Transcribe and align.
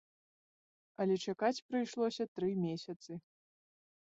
Але 1.03 1.15
чакаць 1.27 1.63
прыйшлося 1.73 2.23
тры 2.39 2.49
месяцы. 2.65 3.11